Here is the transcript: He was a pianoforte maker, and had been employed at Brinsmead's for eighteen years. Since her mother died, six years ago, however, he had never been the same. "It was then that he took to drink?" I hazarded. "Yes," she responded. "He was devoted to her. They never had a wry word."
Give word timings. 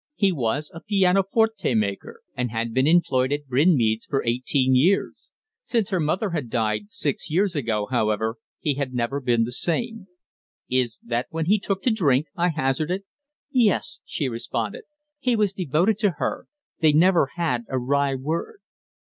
He 0.15 0.31
was 0.31 0.71
a 0.73 0.79
pianoforte 0.81 1.75
maker, 1.75 2.23
and 2.35 2.49
had 2.49 2.73
been 2.73 2.87
employed 2.87 3.31
at 3.31 3.45
Brinsmead's 3.45 4.07
for 4.07 4.23
eighteen 4.25 4.73
years. 4.73 5.29
Since 5.63 5.91
her 5.91 5.99
mother 5.99 6.31
died, 6.41 6.87
six 6.91 7.29
years 7.29 7.55
ago, 7.55 7.85
however, 7.85 8.37
he 8.59 8.73
had 8.73 8.95
never 8.95 9.21
been 9.21 9.43
the 9.43 9.51
same. 9.51 10.07
"It 10.67 10.79
was 10.79 11.01
then 11.03 11.23
that 11.31 11.45
he 11.45 11.59
took 11.59 11.83
to 11.83 11.91
drink?" 11.91 12.25
I 12.35 12.49
hazarded. 12.49 13.03
"Yes," 13.51 13.99
she 14.03 14.27
responded. 14.27 14.85
"He 15.19 15.35
was 15.35 15.53
devoted 15.53 15.99
to 15.99 16.15
her. 16.17 16.47
They 16.79 16.93
never 16.93 17.27
had 17.35 17.65
a 17.69 17.77
wry 17.77 18.15
word." 18.15 18.61